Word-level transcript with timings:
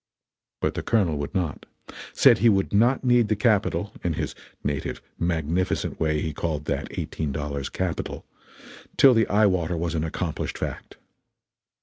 But 0.61 0.73
the 0.73 0.81
Colonel 0.81 1.15
would 1.17 1.35
not; 1.35 1.67
said 2.11 2.39
he 2.39 2.49
would 2.49 2.73
not 2.73 3.03
need 3.03 3.27
the 3.27 3.35
capital 3.35 3.93
(in 4.03 4.13
his 4.13 4.33
native 4.63 4.99
magnificent 5.19 5.99
way 5.99 6.21
he 6.23 6.33
called 6.33 6.65
that 6.65 6.87
eighteen 6.97 7.31
dollars 7.31 7.69
Capital) 7.69 8.25
till 8.97 9.13
the 9.13 9.27
eye 9.27 9.45
water 9.45 9.77
was 9.77 9.93
an 9.93 10.03
accomplished 10.03 10.57
fact. 10.57 10.97